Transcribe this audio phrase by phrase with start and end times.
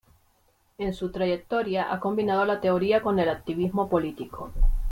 [0.79, 4.49] En su trayectoria ha combinado la teoría con el activismo político.